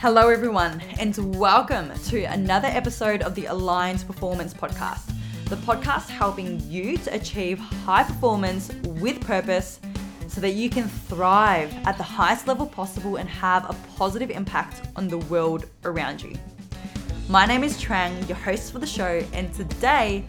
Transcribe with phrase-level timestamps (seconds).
[0.00, 5.12] Hello, everyone, and welcome to another episode of the Aligned Performance Podcast,
[5.46, 9.80] the podcast helping you to achieve high performance with purpose
[10.28, 14.88] so that you can thrive at the highest level possible and have a positive impact
[14.94, 16.36] on the world around you.
[17.28, 20.24] My name is Trang, your host for the show, and today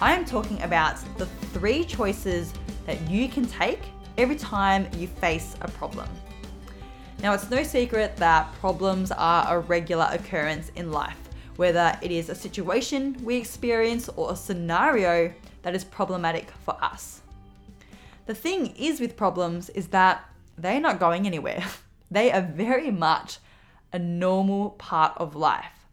[0.00, 2.54] I am talking about the three choices
[2.86, 3.80] that you can take
[4.16, 6.08] every time you face a problem.
[7.22, 11.18] Now, it's no secret that problems are a regular occurrence in life,
[11.56, 15.30] whether it is a situation we experience or a scenario
[15.60, 17.20] that is problematic for us.
[18.24, 20.24] The thing is with problems is that
[20.56, 21.64] they're not going anywhere.
[22.12, 23.38] They are very much
[23.92, 25.86] a normal part of life.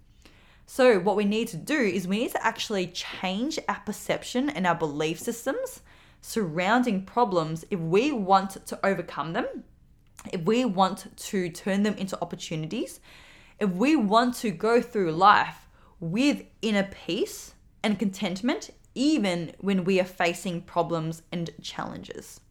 [0.66, 4.66] So, what we need to do is we need to actually change our perception and
[4.66, 5.82] our belief systems
[6.20, 9.46] surrounding problems if we want to overcome them
[10.32, 13.00] if we want to turn them into opportunities,
[13.60, 15.68] if we want to go through life
[16.00, 22.42] with inner peace and contentment, even when we are facing problems and challenges.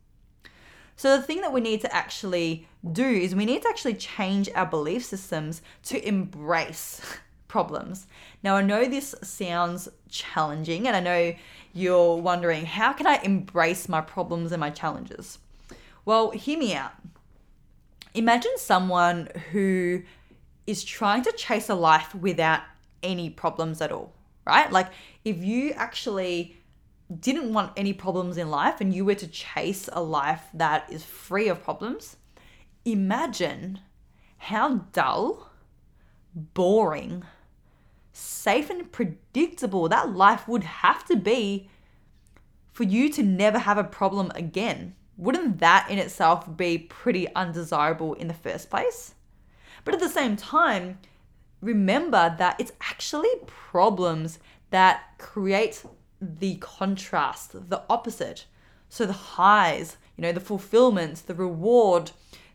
[0.97, 4.49] So, the thing that we need to actually do is we need to actually change
[4.55, 7.03] our belief systems to embrace
[7.49, 8.07] problems.
[8.43, 11.35] Now, I know this sounds challenging, and I know
[11.75, 15.39] you're wondering how can I embrace my problems and my challenges?
[16.07, 16.93] Well, hear me out
[18.17, 20.03] imagine someone who
[20.67, 22.63] is trying to chase a life without
[23.03, 24.13] any problems at all,
[24.47, 24.73] right?
[24.73, 24.89] Like
[25.25, 26.57] if you actually
[27.21, 31.05] didn't want any problems in life and you were to chase a life that is
[31.05, 32.17] free of problems,
[32.85, 33.81] imagine
[34.39, 35.51] how dull,
[36.35, 37.23] boring,
[38.13, 41.69] safe, and predictable that life would have to be
[42.73, 48.15] for you to never have a problem again wouldn't that in itself be pretty undesirable
[48.15, 49.15] in the first place?
[49.85, 50.99] But at the same time,
[51.61, 54.39] remember that it's actually problems
[54.71, 55.83] that create
[56.21, 58.47] the contrast, the opposite.
[58.89, 62.11] So the highs, you know, the fulfillment, the reward,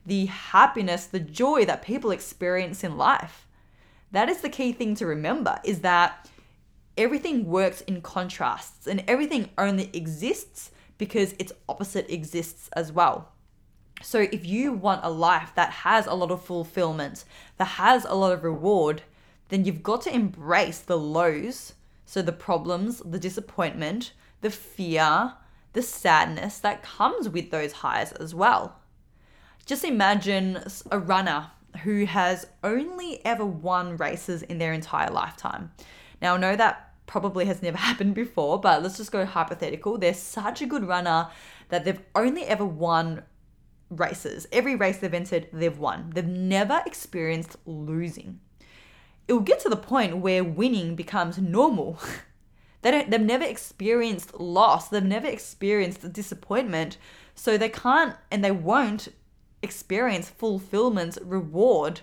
[0.05, 3.47] the happiness, the joy that people experience in life.
[4.11, 6.29] That is the key thing to remember is that
[6.97, 13.31] everything works in contrasts and everything only exists because its opposite exists as well.
[14.03, 17.25] So if you want a life that has a lot of fulfillment,
[17.57, 19.01] that has a lot of reward,
[19.49, 21.73] then you've got to embrace the lows,
[22.05, 25.33] so the problems, the disappointment, the fear,
[25.73, 28.75] the sadness that comes with those highs as well.
[29.65, 31.49] Just imagine a runner
[31.81, 35.71] who has only ever won races in their entire lifetime.
[36.21, 39.97] Now, I know that probably has never happened before, but let's just go hypothetical.
[39.97, 41.29] They're such a good runner
[41.69, 43.23] that they've only ever won
[43.89, 44.47] races.
[44.51, 46.11] Every race they've entered, they've won.
[46.13, 48.39] They've never experienced losing.
[49.27, 51.99] It will get to the point where winning becomes normal.
[52.81, 54.87] they don't, they've never experienced loss.
[54.87, 56.97] They've never experienced disappointment.
[57.35, 59.09] So they can't and they won't
[59.61, 62.01] experience fulfillment, reward,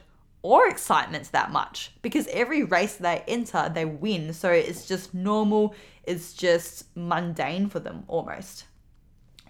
[0.49, 4.33] or excitement that much because every race they enter, they win.
[4.33, 8.65] So it's just normal, it's just mundane for them almost.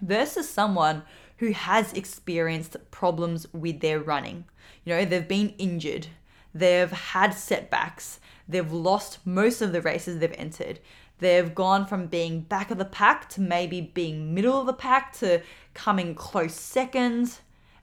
[0.01, 1.03] Versus someone
[1.37, 4.43] who has experienced problems with their running.
[4.83, 6.07] You know, they've been injured,
[6.53, 10.81] they've had setbacks, they've lost most of the races they've entered.
[11.19, 15.13] They've gone from being back of the pack to maybe being middle of the pack
[15.19, 15.43] to
[15.73, 17.39] coming close second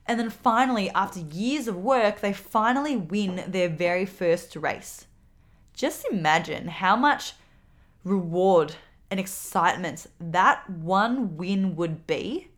[0.07, 5.05] and then finally, after years of work, they finally win their very first race.
[5.73, 7.33] Just imagine how much
[8.03, 8.75] reward
[9.11, 12.49] and excitement that one win would be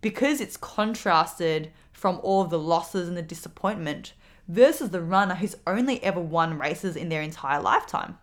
[0.00, 4.12] because it's contrasted from all the losses and the disappointment
[4.48, 8.18] versus the runner who's only ever won races in their entire lifetime.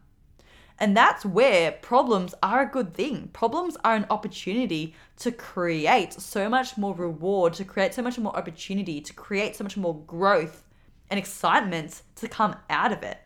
[0.79, 3.29] And that's where problems are a good thing.
[3.34, 8.35] Problems are an opportunity to create so much more reward, to create so much more
[8.35, 10.64] opportunity, to create so much more growth
[11.09, 13.17] and excitement to come out of it.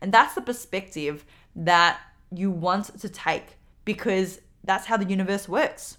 [0.00, 1.24] And that's the perspective
[1.56, 1.98] that
[2.32, 5.98] you want to take because that's how the universe works.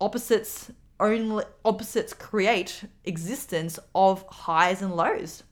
[0.00, 5.44] Opposites only opposites create existence of highs and lows.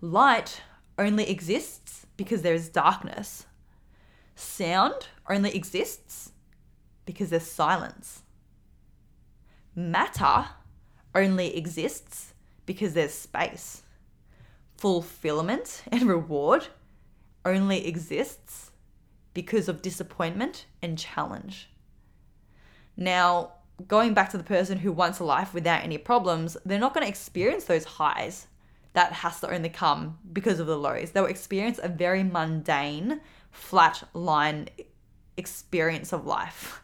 [0.00, 0.62] Light
[0.96, 1.87] only exists
[2.18, 3.46] because there is darkness.
[4.34, 6.32] Sound only exists
[7.06, 8.22] because there's silence.
[9.74, 10.48] Matter
[11.14, 12.34] only exists
[12.66, 13.82] because there's space.
[14.76, 16.66] Fulfillment and reward
[17.46, 18.72] only exists
[19.32, 21.70] because of disappointment and challenge.
[22.96, 23.52] Now,
[23.86, 27.04] going back to the person who wants a life without any problems, they're not going
[27.04, 28.48] to experience those highs
[28.98, 31.12] that has to only come because of the lows.
[31.12, 33.20] They'll experience a very mundane,
[33.52, 34.68] flat line
[35.36, 36.82] experience of life.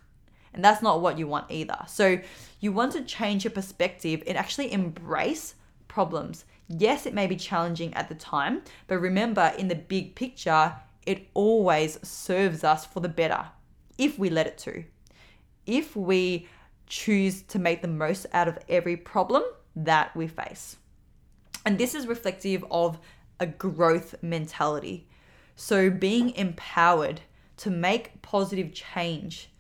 [0.53, 1.77] And that's not what you want either.
[1.89, 2.21] So
[2.61, 5.57] you want to change your perspective and actually embrace
[5.89, 6.45] problems.
[6.69, 10.73] Yes, it may be challenging at the time, but remember in the big picture,
[11.05, 13.45] it always serves us for the better
[13.99, 14.85] if we let it to.
[15.67, 16.47] If we
[16.87, 19.43] choose to make the most out of every problem
[19.75, 20.77] that we face.
[21.65, 22.99] And this is reflective of
[23.41, 25.07] a growth mentality.
[25.57, 27.21] So, being empowered
[27.59, 29.51] to make positive change,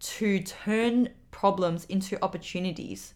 [0.00, 3.14] to turn problems into opportunities,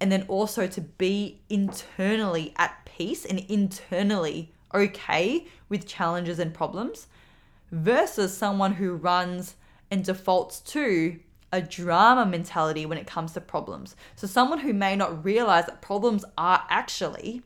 [0.00, 7.06] and then also to be internally at peace and internally okay with challenges and problems,
[7.70, 9.54] versus someone who runs
[9.90, 11.18] and defaults to
[11.52, 13.94] a drama mentality when it comes to problems.
[14.16, 17.42] So, someone who may not realize that problems are actually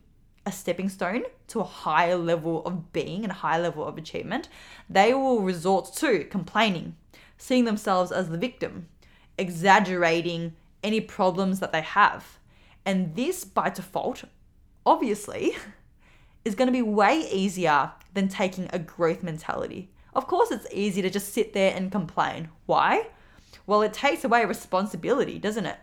[0.49, 4.49] a stepping stone to a higher level of being and a higher level of achievement,
[4.89, 6.95] they will resort to complaining,
[7.37, 8.89] seeing themselves as the victim,
[9.37, 12.39] exaggerating any problems that they have.
[12.85, 14.23] And this, by default,
[14.85, 15.55] obviously,
[16.45, 19.91] is going to be way easier than taking a growth mentality.
[20.13, 22.49] Of course, it's easy to just sit there and complain.
[22.65, 23.07] Why?
[23.67, 25.77] Well, it takes away responsibility, doesn't it?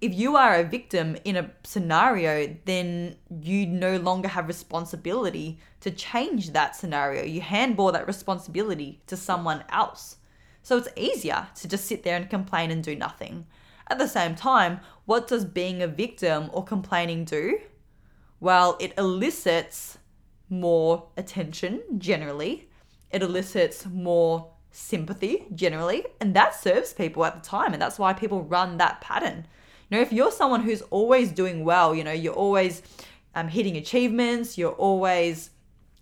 [0.00, 5.90] If you are a victim in a scenario, then you no longer have responsibility to
[5.90, 7.22] change that scenario.
[7.24, 10.16] You handball that responsibility to someone else.
[10.62, 13.46] So it's easier to just sit there and complain and do nothing.
[13.88, 17.58] At the same time, what does being a victim or complaining do?
[18.38, 19.98] Well, it elicits
[20.48, 22.68] more attention generally,
[23.10, 28.12] it elicits more sympathy generally, and that serves people at the time, and that's why
[28.12, 29.46] people run that pattern.
[29.90, 32.82] Know, if you're someone who's always doing well, you know, you're always
[33.34, 35.50] um, hitting achievements, you're always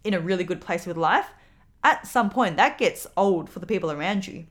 [0.04, 1.28] in a really good place with life,
[1.84, 4.46] at some point that gets old for the people around you.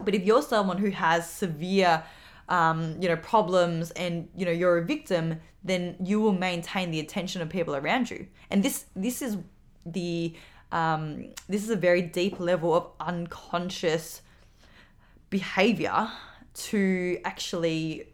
[0.00, 2.02] But if you're someone who has severe,
[2.48, 7.00] um, you know, problems and you know you're a victim, then you will maintain the
[7.00, 8.26] attention of people around you.
[8.50, 9.38] And this this is
[9.86, 10.34] the
[10.70, 14.20] um, this is a very deep level of unconscious
[15.30, 16.10] behavior
[16.54, 18.12] to actually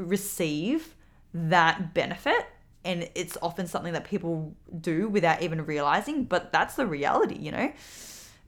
[0.00, 0.94] receive
[1.32, 2.46] that benefit
[2.84, 7.52] and it's often something that people do without even realizing but that's the reality you
[7.52, 7.72] know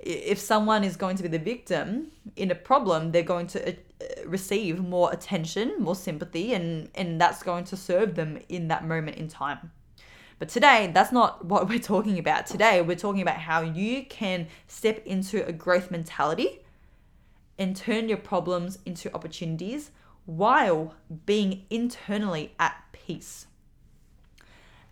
[0.00, 3.75] if someone is going to be the victim in a problem they're going to uh,
[4.26, 9.16] receive more attention more sympathy and and that's going to serve them in that moment
[9.16, 9.70] in time
[10.43, 12.46] but today, that's not what we're talking about.
[12.46, 16.62] Today, we're talking about how you can step into a growth mentality
[17.56, 19.93] and turn your problems into opportunities
[20.26, 20.94] while
[21.26, 23.46] being internally at peace.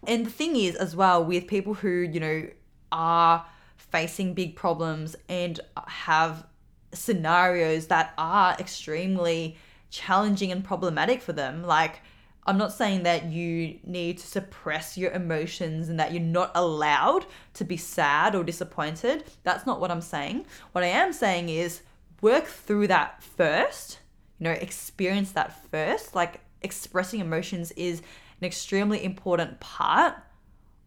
[0.06, 2.48] And the thing is, as well, with people who, you know,
[2.90, 3.46] are
[3.76, 6.46] facing big problems and have
[6.92, 9.56] scenarios that are extremely
[9.90, 12.00] challenging and problematic for them, like
[12.46, 17.26] I'm not saying that you need to suppress your emotions and that you're not allowed
[17.54, 19.24] to be sad or disappointed.
[19.44, 20.46] That's not what I'm saying.
[20.72, 21.82] What I am saying is
[22.20, 23.99] work through that first,
[24.40, 26.14] you know, experience that first.
[26.14, 28.00] Like expressing emotions is
[28.40, 30.14] an extremely important part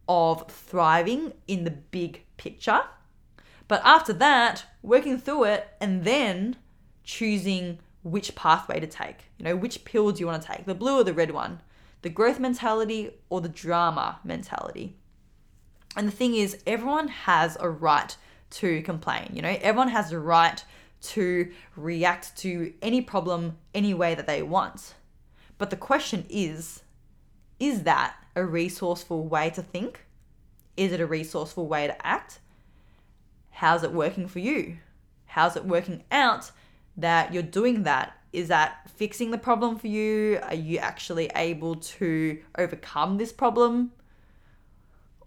[0.08, 2.82] of thriving in the big picture.
[3.68, 6.56] But after that, working through it and then
[7.04, 9.30] choosing which pathway to take.
[9.38, 11.60] You know, which pill do you want to take, the blue or the red one?
[12.02, 14.96] The growth mentality or the drama mentality?
[15.96, 18.14] And the thing is, everyone has a right
[18.50, 19.30] to complain.
[19.32, 20.62] You know, everyone has a right
[21.00, 24.94] to react to any problem any way that they want.
[25.58, 26.82] But the question is
[27.60, 30.06] is that a resourceful way to think?
[30.76, 32.40] Is it a resourceful way to act?
[33.50, 34.78] How's it working for you?
[35.26, 36.50] How's it working out
[36.96, 38.16] that you're doing that?
[38.32, 40.40] Is that fixing the problem for you?
[40.42, 43.92] Are you actually able to overcome this problem?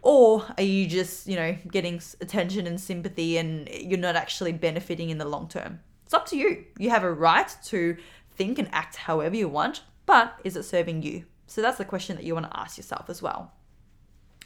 [0.01, 5.09] Or are you just, you know, getting attention and sympathy and you're not actually benefiting
[5.09, 5.79] in the long term?
[6.05, 6.65] It's up to you.
[6.77, 7.97] You have a right to
[8.35, 11.25] think and act however you want, but is it serving you?
[11.47, 13.51] So that's the question that you want to ask yourself as well.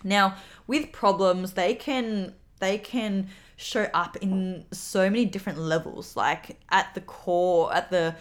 [0.04, 0.36] Now,
[0.68, 3.28] with problems, they can they can
[3.58, 8.16] show up in so many different levels like at the core at the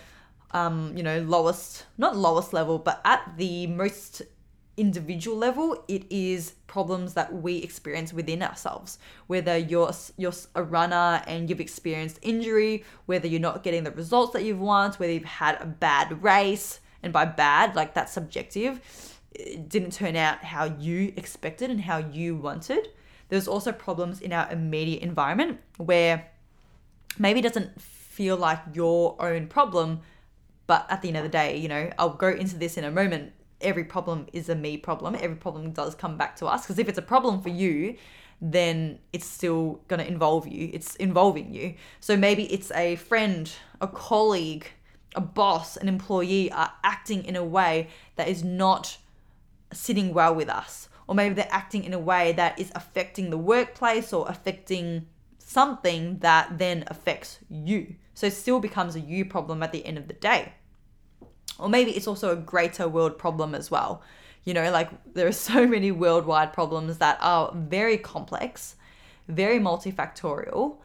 [0.50, 4.22] um you know lowest not lowest level but at the most
[4.80, 11.22] individual level it is problems that we experience within ourselves whether you're you're a runner
[11.26, 15.24] and you've experienced injury whether you're not getting the results that you've want whether you've
[15.24, 18.80] had a bad race and by bad like that's subjective
[19.32, 22.88] it didn't turn out how you expected and how you wanted.
[23.28, 26.30] There's also problems in our immediate environment where
[27.18, 30.00] maybe it doesn't feel like your own problem,
[30.66, 32.90] but at the end of the day, you know, I'll go into this in a
[32.90, 33.32] moment.
[33.60, 35.14] Every problem is a me problem.
[35.14, 37.96] Every problem does come back to us because if it's a problem for you,
[38.40, 40.70] then it's still going to involve you.
[40.72, 41.74] It's involving you.
[42.00, 44.66] So maybe it's a friend, a colleague,
[45.14, 48.96] a boss, an employee are acting in a way that is not
[49.72, 50.88] sitting well with us.
[51.06, 55.06] Or maybe they're acting in a way that is affecting the workplace or affecting
[55.38, 57.96] something that then affects you.
[58.14, 60.52] So it still becomes a you problem at the end of the day.
[61.60, 64.02] Or maybe it's also a greater world problem as well.
[64.44, 68.76] You know, like there are so many worldwide problems that are very complex,
[69.28, 70.76] very multifactorial,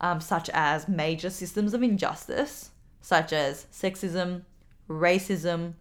[0.00, 2.70] um, such as major systems of injustice,
[3.02, 4.42] such as sexism,
[4.88, 5.74] racism,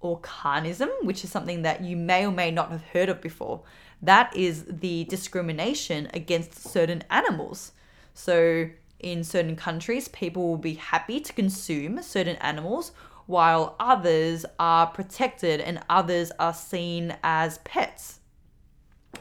[0.00, 3.62] or carnism, which is something that you may or may not have heard of before.
[4.02, 7.72] That is the discrimination against certain animals.
[8.12, 8.68] So,
[9.00, 12.92] in certain countries, people will be happy to consume certain animals
[13.26, 18.20] while others are protected and others are seen as pets.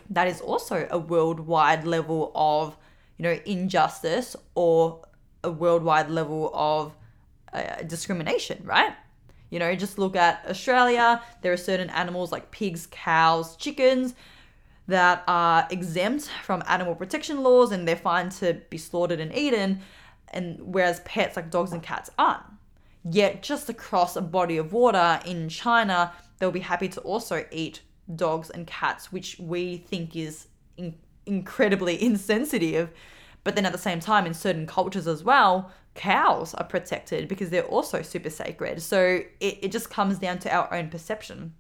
[0.10, 2.76] That is also a worldwide level of,
[3.18, 5.06] you know, injustice or
[5.44, 6.96] a worldwide level of
[7.54, 8.94] uh, discrimination, right?
[9.50, 11.22] You know, just look at Australia.
[11.42, 14.16] There are certain animals like pigs, cows, chickens
[14.88, 19.80] that are exempt from animal protection laws and they're fine to be slaughtered and eaten,
[20.30, 22.44] and whereas pets like dogs and cats aren't.
[23.10, 27.82] Yet, just across a body of water in China, they'll be happy to also eat
[28.16, 30.96] dogs and cats, which we think is in-
[31.26, 32.92] incredibly insensitive.
[33.44, 37.50] But then at the same time, in certain cultures as well, cows are protected because
[37.50, 38.82] they're also super sacred.
[38.82, 41.54] So it, it just comes down to our own perception.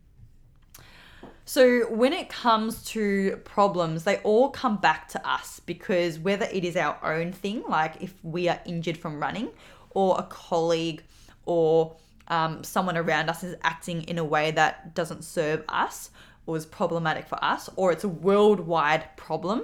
[1.45, 6.63] So when it comes to problems, they all come back to us because whether it
[6.63, 9.49] is our own thing, like if we are injured from running,
[9.89, 11.03] or a colleague
[11.45, 11.95] or
[12.27, 16.09] um, someone around us is acting in a way that doesn't serve us
[16.45, 19.63] or is problematic for us, or it's a worldwide problem.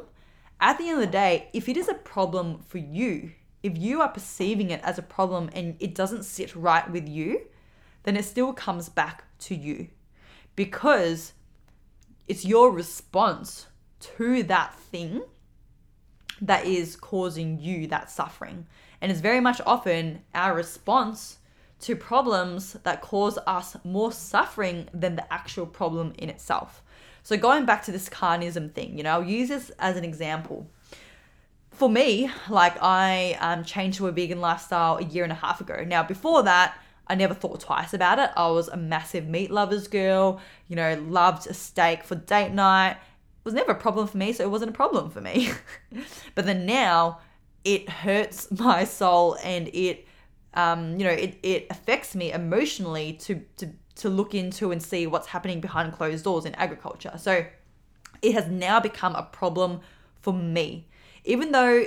[0.61, 3.31] At the end of the day, if it is a problem for you,
[3.63, 7.41] if you are perceiving it as a problem and it doesn't sit right with you,
[8.03, 9.89] then it still comes back to you
[10.55, 11.33] because
[12.27, 13.67] it's your response
[13.99, 15.21] to that thing
[16.41, 18.65] that is causing you that suffering.
[19.01, 21.38] And it's very much often our response
[21.81, 26.83] to problems that cause us more suffering than the actual problem in itself.
[27.23, 30.69] So, going back to this carnism thing, you know, I'll use this as an example.
[31.71, 35.61] For me, like I um, changed to a vegan lifestyle a year and a half
[35.61, 35.83] ago.
[35.85, 38.29] Now, before that, I never thought twice about it.
[38.35, 42.91] I was a massive meat lovers girl, you know, loved a steak for date night.
[42.91, 45.49] It was never a problem for me, so it wasn't a problem for me.
[46.35, 47.19] but then now
[47.63, 50.05] it hurts my soul and it
[50.53, 55.07] um, you know, it, it affects me emotionally to, to, to look into and see
[55.07, 57.13] what's happening behind closed doors in agriculture.
[57.17, 57.45] So
[58.21, 59.81] it has now become a problem
[60.21, 60.87] for me.
[61.25, 61.85] Even though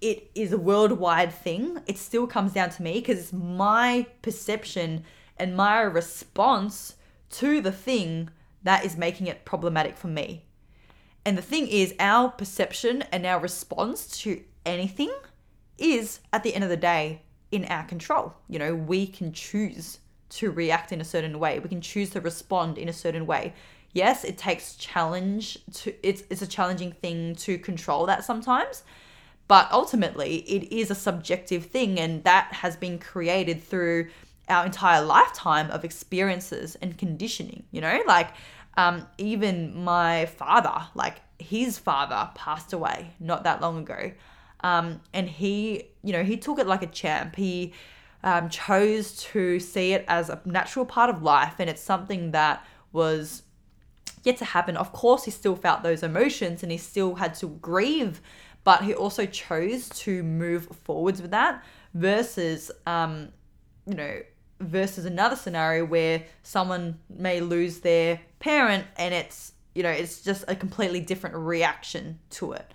[0.00, 5.04] it is a worldwide thing, it still comes down to me because it's my perception
[5.36, 6.96] and my response
[7.30, 8.30] to the thing
[8.62, 10.44] that is making it problematic for me.
[11.24, 15.12] And the thing is, our perception and our response to anything
[15.76, 18.34] is, at the end of the day, in our control.
[18.48, 19.98] You know, we can choose
[20.30, 21.58] to react in a certain way.
[21.58, 23.54] We can choose to respond in a certain way.
[23.92, 28.84] Yes, it takes challenge to it's it's a challenging thing to control that sometimes.
[29.48, 34.08] But ultimately, it is a subjective thing and that has been created through
[34.48, 38.00] our entire lifetime of experiences and conditioning, you know?
[38.06, 38.30] Like
[38.76, 44.12] um even my father, like his father passed away not that long ago.
[44.62, 47.36] Um, and he, you know, he took it like a champ.
[47.36, 47.72] He
[48.22, 52.64] um, chose to see it as a natural part of life, and it's something that
[52.92, 53.42] was
[54.24, 54.76] yet to happen.
[54.76, 58.20] Of course, he still felt those emotions and he still had to grieve,
[58.64, 61.64] but he also chose to move forwards with that
[61.94, 63.28] versus, um,
[63.86, 64.20] you know,
[64.60, 70.44] versus another scenario where someone may lose their parent and it's, you know, it's just
[70.48, 72.70] a completely different reaction to it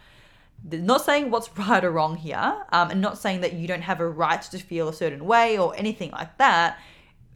[0.72, 4.00] not saying what's right or wrong here, um, and not saying that you don't have
[4.00, 6.80] a right to feel a certain way or anything like that.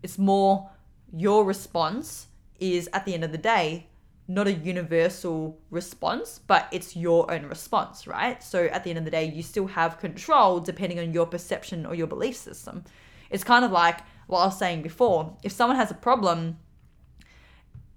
[0.04, 0.70] It's more
[1.16, 2.28] your response
[2.60, 3.90] is at the end of the day
[4.30, 8.44] not a universal response, but it's your own response, right?
[8.44, 11.84] So at the end of the day, you still have control depending on your perception
[11.84, 12.84] or your belief system.
[13.32, 16.60] It's kind of like what I was saying before if someone has a problem,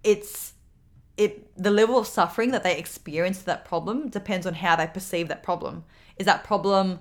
[0.02, 0.54] it's
[1.16, 5.28] it the level of suffering that they experience that problem depends on how they perceive
[5.28, 5.84] that problem.
[6.16, 7.00] Is that problem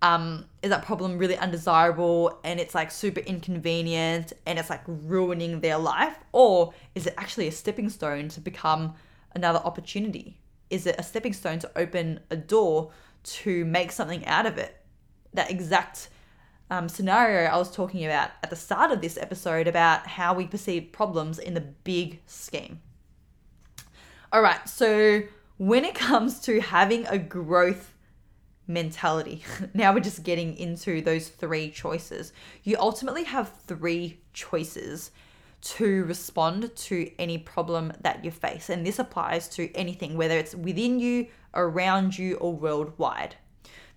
[0.00, 5.60] um is that problem really undesirable and it's like super inconvenient and it's like ruining
[5.60, 8.94] their life or is it actually a stepping stone to become
[9.34, 10.38] another opportunity?
[10.70, 12.90] Is it a stepping stone to open a door
[13.24, 14.76] to make something out of it?
[15.34, 16.08] That exact
[16.70, 20.46] um, scenario I was talking about at the start of this episode about how we
[20.46, 22.80] perceive problems in the big scheme.
[24.32, 25.24] All right, so
[25.58, 27.92] when it comes to having a growth
[28.66, 32.32] mentality, now we're just getting into those three choices.
[32.62, 35.10] You ultimately have three choices
[35.60, 38.70] to respond to any problem that you face.
[38.70, 43.36] And this applies to anything, whether it's within you, around you, or worldwide.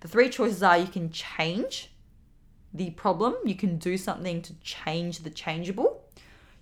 [0.00, 1.90] The three choices are you can change
[2.74, 6.04] the problem, you can do something to change the changeable,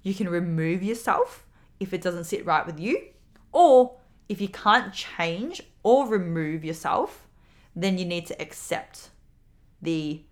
[0.04, 1.44] you can remove yourself
[1.80, 3.08] if it doesn't sit right with you,
[3.54, 3.96] or
[4.28, 7.26] if you can't change or remove yourself,
[7.74, 9.10] then you need to accept
[9.80, 10.22] the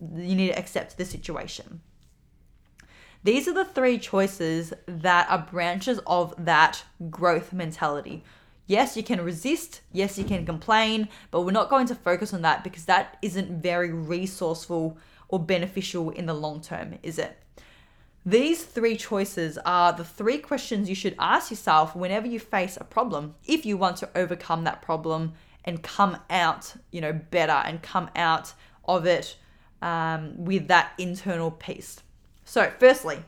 [0.00, 1.80] you need to accept the situation.
[3.24, 8.24] These are the three choices that are branches of that growth mentality.
[8.66, 9.80] Yes, you can resist.
[9.92, 13.62] Yes, you can complain, but we're not going to focus on that because that isn't
[13.62, 17.41] very resourceful or beneficial in the long term, is it?
[18.24, 22.84] These three choices are the three questions you should ask yourself whenever you face a
[22.84, 25.32] problem if you want to overcome that problem
[25.64, 28.52] and come out, you know, better and come out
[28.84, 29.36] of it
[29.80, 32.00] um, with that internal peace.
[32.44, 33.18] So, firstly,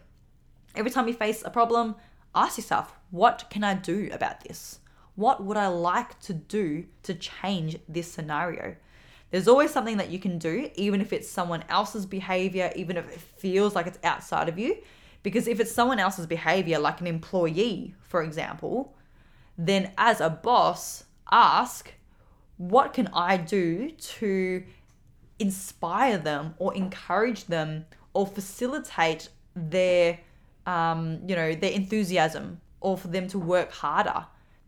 [0.76, 1.96] every time you face a problem,
[2.32, 4.78] ask yourself, what can I do about this?
[5.16, 8.76] What would I like to do to change this scenario?
[9.34, 13.10] There's always something that you can do, even if it's someone else's behavior, even if
[13.10, 14.76] it feels like it's outside of you.
[15.24, 18.94] Because if it's someone else's behavior, like an employee, for example,
[19.58, 21.92] then as a boss, ask,
[22.58, 24.62] what can I do to
[25.40, 30.20] inspire them or encourage them or facilitate their,
[30.64, 34.26] um, you know, their enthusiasm or for them to work harder?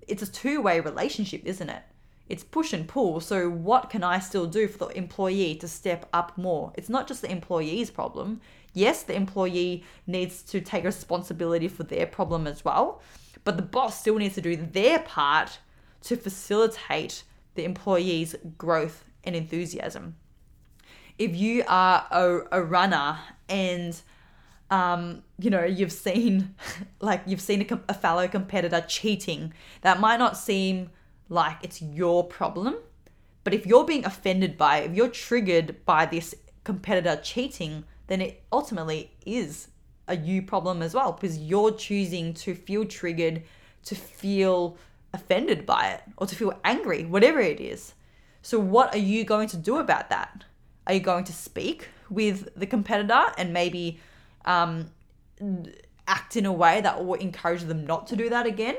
[0.09, 1.85] It's a two way relationship, isn't it?
[2.29, 3.21] It's push and pull.
[3.21, 6.73] So, what can I still do for the employee to step up more?
[6.75, 8.41] It's not just the employee's problem.
[8.73, 13.01] Yes, the employee needs to take responsibility for their problem as well,
[13.45, 15.59] but the boss still needs to do their part
[16.03, 17.23] to facilitate
[17.55, 20.17] the employee's growth and enthusiasm.
[21.19, 23.99] If you are a, a runner and
[24.71, 26.55] um, you know, you've seen
[27.01, 30.91] like you've seen a, a fellow competitor cheating, that might not seem
[31.29, 32.77] like it's your problem.
[33.45, 36.35] But if you're being offended by if you're triggered by this
[36.65, 39.69] competitor cheating, then it ultimately is
[40.09, 43.43] a you problem as well because you're choosing to feel triggered,
[43.85, 44.77] to feel
[45.13, 47.95] offended by it, or to feel angry, whatever it is.
[48.43, 50.45] So, what are you going to do about that?
[50.87, 53.99] Are you going to speak with the competitor and maybe
[54.45, 54.91] um,
[56.07, 58.77] act in a way that will encourage them not to do that again?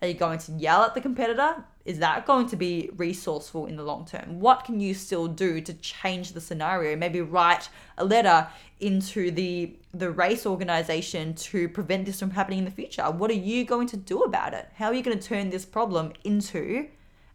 [0.00, 1.64] Are you going to yell at the competitor?
[1.88, 4.40] Is that going to be resourceful in the long term?
[4.40, 6.94] What can you still do to change the scenario?
[6.96, 8.46] Maybe write a letter
[8.78, 13.04] into the the race organization to prevent this from happening in the future.
[13.04, 14.68] What are you going to do about it?
[14.74, 16.88] How are you going to turn this problem into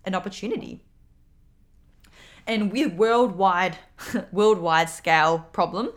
[0.05, 0.83] an opportunity?
[2.45, 3.79] And with worldwide
[4.31, 5.89] worldwide scale problem,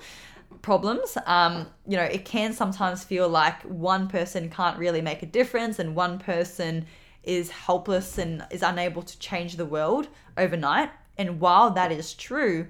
[0.63, 1.19] problems.
[1.27, 5.79] Um, you know, it can sometimes feel like one person can't really make a difference
[5.79, 6.87] and one person
[7.27, 10.09] is helpless and is unable to change the world
[10.39, 10.91] overnight.
[11.19, 12.69] And while that is true,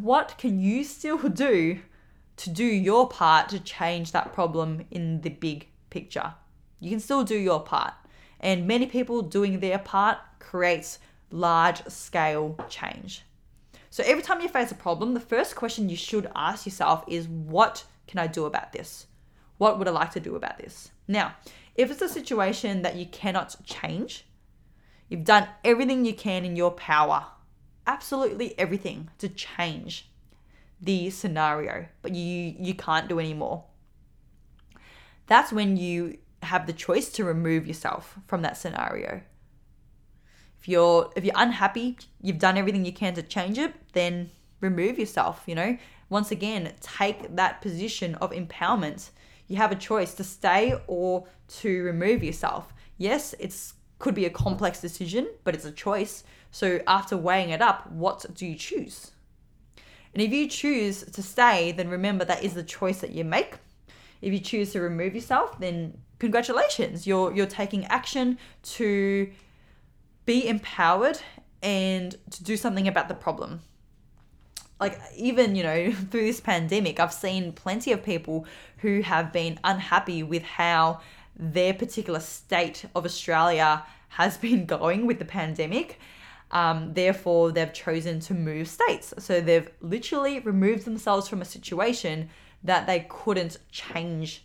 [0.00, 1.80] what can you still do
[2.36, 6.34] to do your part to change that problem in the big picture?
[6.78, 7.94] You can still do your part.
[8.38, 10.98] And many people doing their part creates
[11.30, 13.22] large scale change.
[13.90, 17.28] So every time you face a problem, the first question you should ask yourself is
[17.28, 19.06] what can I do about this?
[19.58, 20.90] What would I like to do about this?
[21.06, 21.34] Now,
[21.74, 24.26] if it's a situation that you cannot change,
[25.08, 27.26] you've done everything you can in your power,
[27.86, 30.10] absolutely everything to change
[30.80, 33.64] the scenario, but you you can't do any more.
[35.26, 39.22] That's when you have the choice to remove yourself from that scenario.
[40.58, 44.30] If you're if you're unhappy, you've done everything you can to change it, then
[44.60, 45.76] remove yourself, you know?
[46.08, 49.10] Once again, take that position of empowerment.
[49.50, 51.26] You have a choice to stay or
[51.58, 52.72] to remove yourself.
[52.98, 56.22] Yes, it's could be a complex decision, but it's a choice.
[56.52, 59.10] So after weighing it up, what do you choose?
[60.14, 63.56] And if you choose to stay, then remember that is the choice that you make.
[64.22, 68.38] If you choose to remove yourself, then congratulations, you're you're taking action
[68.78, 69.32] to
[70.26, 71.18] be empowered
[71.60, 73.62] and to do something about the problem.
[74.80, 78.46] Like even, you know, through this pandemic, I've seen plenty of people
[78.78, 81.00] who have been unhappy with how
[81.36, 85.98] their particular state of Australia has been going with the pandemic.
[86.52, 89.14] Um, therefore, they've chosen to move states.
[89.18, 92.28] So they've literally removed themselves from a situation
[92.64, 94.44] that they couldn't change.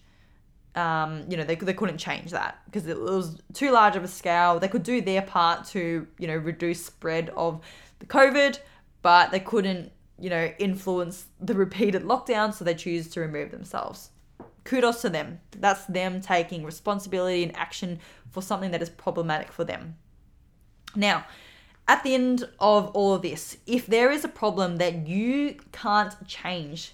[0.76, 4.08] Um, you know, they, they couldn't change that because it was too large of a
[4.08, 4.60] scale.
[4.60, 7.62] They could do their part to, you know, reduce spread of
[8.00, 8.60] the COVID,
[9.02, 12.54] but they couldn't, you know, influence the repeated lockdown.
[12.54, 14.10] So they choose to remove themselves
[14.66, 15.40] kudos to them.
[15.52, 18.00] That's them taking responsibility and action
[18.32, 19.96] for something that is problematic for them.
[20.96, 21.26] Now,
[21.88, 26.14] at the end of all of this, if there is a problem that you can't
[26.28, 26.94] change,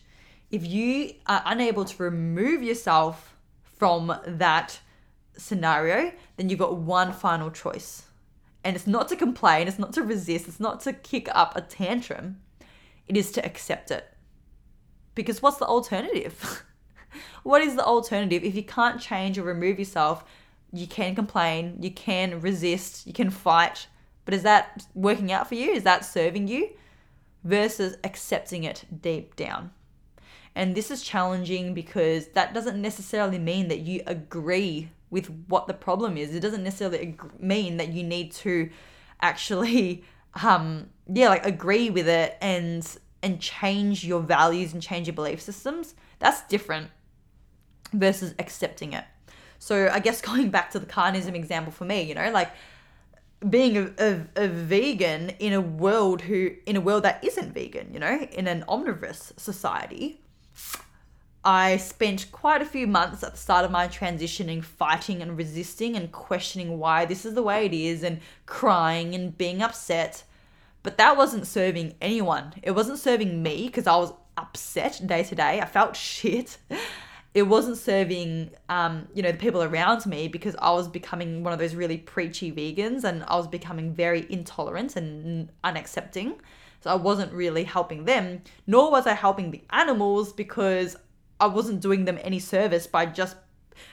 [0.51, 4.79] if you are unable to remove yourself from that
[5.37, 8.03] scenario, then you've got one final choice.
[8.63, 11.61] And it's not to complain, it's not to resist, it's not to kick up a
[11.61, 12.41] tantrum,
[13.07, 14.07] it is to accept it.
[15.15, 16.63] Because what's the alternative?
[17.43, 18.43] what is the alternative?
[18.43, 20.23] If you can't change or remove yourself,
[20.71, 23.87] you can complain, you can resist, you can fight.
[24.25, 25.71] But is that working out for you?
[25.71, 26.69] Is that serving you?
[27.43, 29.71] Versus accepting it deep down.
[30.55, 35.73] And this is challenging because that doesn't necessarily mean that you agree with what the
[35.73, 36.35] problem is.
[36.35, 38.69] It doesn't necessarily mean that you need to
[39.21, 40.03] actually
[40.41, 42.87] um yeah, like agree with it and
[43.23, 45.95] and change your values and change your belief systems.
[46.19, 46.89] That's different
[47.93, 49.05] versus accepting it.
[49.59, 52.51] So I guess going back to the carnism example for me, you know, like
[53.47, 57.91] being a, a, a, vegan in a world who in a world that isn't vegan,
[57.91, 60.21] you know, in an omnivorous society.
[61.43, 65.95] I spent quite a few months at the start of my transitioning fighting and resisting
[65.95, 70.23] and questioning why this is the way it is and crying and being upset.
[70.83, 72.53] But that wasn't serving anyone.
[72.61, 75.59] It wasn't serving me because I was upset day to day.
[75.59, 76.57] I felt shit
[77.33, 81.53] it wasn't serving um, you know the people around me because I was becoming one
[81.53, 86.37] of those really preachy vegans and I was becoming very intolerant and unaccepting.
[86.81, 90.97] So I wasn't really helping them, nor was I helping the animals because
[91.41, 93.35] I wasn't doing them any service by just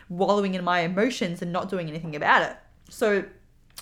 [0.09, 2.57] wallowing in my emotions and not doing anything about it.
[2.91, 3.25] So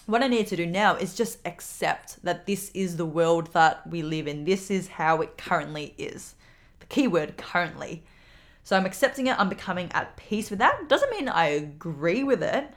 [0.07, 3.87] what I need to do now is just accept that this is the world that
[3.87, 4.45] we live in.
[4.45, 6.35] This is how it currently is.
[6.81, 8.05] The keyword currently
[8.67, 10.89] so I'm accepting it, I'm becoming at peace with that.
[10.89, 12.69] Doesn't mean I agree with it,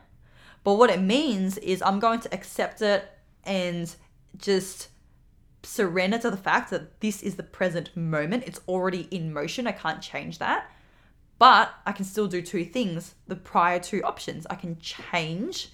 [0.63, 3.09] but what it means is I'm going to accept it
[3.43, 3.95] and
[4.37, 4.89] just
[5.63, 8.43] surrender to the fact that this is the present moment.
[8.45, 9.65] It's already in motion.
[9.65, 10.69] I can't change that.
[11.39, 14.45] But I can still do two things the prior two options.
[14.49, 15.69] I can change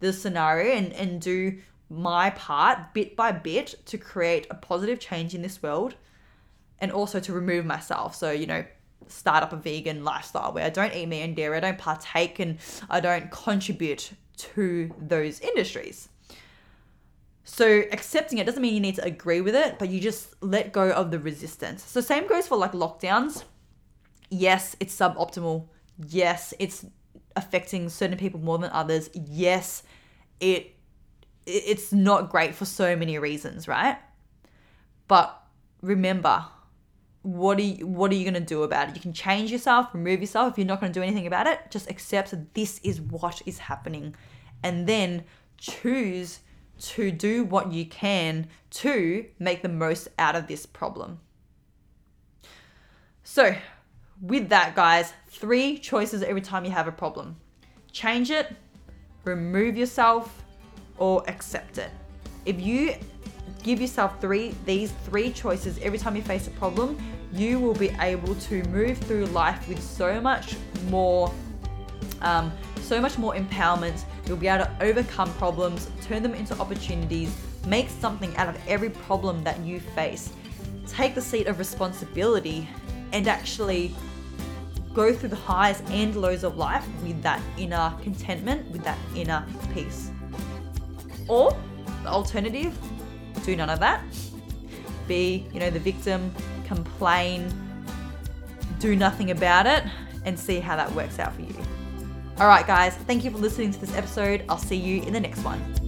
[0.00, 1.58] the scenario and, and do
[1.90, 5.94] my part bit by bit to create a positive change in this world
[6.78, 8.14] and also to remove myself.
[8.14, 8.64] So, you know,
[9.08, 12.38] start up a vegan lifestyle where I don't eat meat and dairy, I don't partake
[12.38, 12.58] and
[12.90, 16.10] I don't contribute to those industries.
[17.44, 20.70] So accepting it doesn't mean you need to agree with it, but you just let
[20.70, 21.82] go of the resistance.
[21.82, 23.44] So same goes for like lockdowns.
[24.30, 25.66] Yes, it's suboptimal.
[26.06, 26.84] Yes, it's
[27.36, 29.10] affecting certain people more than others.
[29.14, 29.82] Yes,
[30.40, 30.74] it
[31.46, 33.96] it's not great for so many reasons, right?
[35.06, 35.40] But
[35.80, 36.44] remember,
[37.22, 38.94] what are you, what are you going to do about it?
[38.94, 40.52] You can change yourself, remove yourself.
[40.52, 43.40] If you're not going to do anything about it, just accept that this is what
[43.46, 44.14] is happening,
[44.62, 45.24] and then
[45.56, 46.40] choose
[46.80, 51.20] to do what you can to make the most out of this problem.
[53.24, 53.56] So,
[54.20, 57.36] with that, guys, three choices every time you have a problem
[57.92, 58.54] change it,
[59.24, 60.44] remove yourself,
[60.98, 61.90] or accept it.
[62.44, 62.94] If you
[63.62, 66.98] give yourself three these three choices every time you face a problem,
[67.32, 70.56] you will be able to move through life with so much
[70.88, 71.32] more
[72.20, 74.04] um, so much more empowerment.
[74.26, 78.90] You'll be able to overcome problems, turn them into opportunities, make something out of every
[78.90, 80.32] problem that you face.
[80.86, 82.68] Take the seat of responsibility
[83.12, 83.94] and actually
[84.98, 89.46] go through the highs and lows of life with that inner contentment, with that inner
[89.72, 90.10] peace.
[91.28, 91.56] Or
[92.02, 92.76] the alternative,
[93.44, 94.02] do none of that.
[95.06, 96.34] Be, you know, the victim,
[96.64, 97.48] complain,
[98.80, 99.84] do nothing about it,
[100.24, 101.54] and see how that works out for you.
[102.38, 104.44] All right, guys, thank you for listening to this episode.
[104.48, 105.87] I'll see you in the next one.